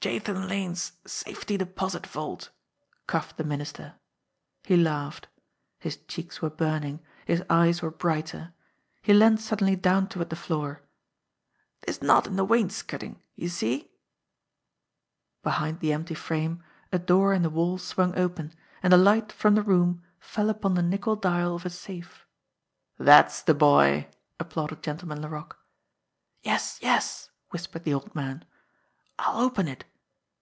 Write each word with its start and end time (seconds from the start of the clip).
"Jathan 0.00 0.46
Lane's 0.46 0.92
safe 1.08 1.44
deposit 1.44 2.06
vault," 2.06 2.50
coughed 3.08 3.36
the 3.36 3.42
Minister. 3.42 3.96
He 4.62 4.76
laughed. 4.76 5.26
His 5.80 5.96
cheeks 5.96 6.40
were 6.40 6.50
burning; 6.50 7.00
his 7.26 7.42
eyes 7.50 7.82
were 7.82 7.90
brighter. 7.90 8.52
He 9.02 9.12
leaned 9.12 9.40
suddenly 9.40 9.74
down 9.74 10.06
toward 10.08 10.30
the 10.30 10.36
floor. 10.36 10.82
"This 11.84 12.00
knot 12.00 12.28
in 12.28 12.36
the 12.36 12.44
wainscoting 12.44 13.20
see?" 13.48 13.90
Behind 15.42 15.80
the 15.80 15.92
empty 15.92 16.14
frame, 16.14 16.62
a 16.92 17.00
door 17.00 17.34
in 17.34 17.42
the 17.42 17.50
wall 17.50 17.76
swung 17.76 18.16
open 18.16 18.54
and 18.84 18.92
the 18.92 18.96
light 18.96 19.32
from 19.32 19.56
the 19.56 19.62
room 19.64 20.04
fell 20.20 20.48
upon 20.48 20.74
the 20.74 20.80
nickel 20.82 21.16
dial 21.16 21.56
of 21.56 21.66
a 21.66 21.70
safe. 21.70 22.24
"That's 23.00 23.42
the 23.42 23.52
boy!" 23.52 24.06
applauded 24.38 24.80
Gentleman 24.80 25.22
Laroque. 25.22 25.58
"Yes, 26.44 26.78
yes!" 26.80 27.30
whispered 27.50 27.82
the 27.82 27.94
old 27.94 28.14
man. 28.14 28.44
"I'll 29.20 29.40
open 29.40 29.66
it 29.66 29.84